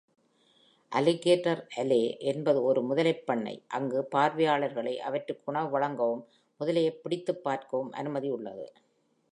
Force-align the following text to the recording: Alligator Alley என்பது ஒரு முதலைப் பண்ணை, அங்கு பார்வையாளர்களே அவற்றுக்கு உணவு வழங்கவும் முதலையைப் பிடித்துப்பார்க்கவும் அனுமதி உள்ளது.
Alligator 0.91 1.53
Alley 1.77 1.99
என்பது 2.23 2.63
ஒரு 2.63 2.81
முதலைப் 2.83 3.25
பண்ணை, 3.25 3.63
அங்கு 3.67 4.07
பார்வையாளர்களே 4.15 4.95
அவற்றுக்கு 5.01 5.43
உணவு 5.45 5.69
வழங்கவும் 5.69 6.25
முதலையைப் 6.59 7.01
பிடித்துப்பார்க்கவும் 7.03 7.91
அனுமதி 7.93 8.29
உள்ளது. 8.29 8.67